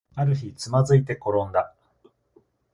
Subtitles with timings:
[0.15, 1.75] ある日、つまずいてころんだ